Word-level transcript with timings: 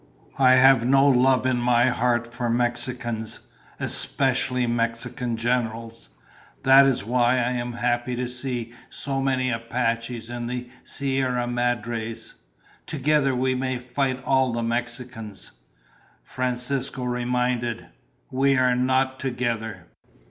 I 0.39 0.53
have 0.55 0.83
no 0.83 1.07
love 1.07 1.45
in 1.45 1.57
my 1.57 1.89
heart 1.89 2.33
for 2.33 2.49
Mexicans, 2.49 3.41
especially 3.79 4.65
Mexican 4.65 5.37
generals. 5.37 6.09
That 6.63 6.87
is 6.87 7.03
why 7.05 7.33
I 7.37 7.51
am 7.51 7.73
happy 7.73 8.15
to 8.15 8.27
see 8.27 8.73
so 8.89 9.21
many 9.21 9.51
Apaches 9.51 10.27
in 10.31 10.47
the 10.47 10.67
Sierra 10.83 11.45
Madres. 11.45 12.33
Together 12.87 13.35
we 13.35 13.53
may 13.53 13.77
fight 13.77 14.19
all 14.23 14.51
the 14.53 14.63
Mexicans." 14.63 15.51
Francisco 16.23 17.03
reminded, 17.03 17.85
"We 18.31 18.57
are 18.57 18.75
not 18.75 19.19
together." 19.19 19.85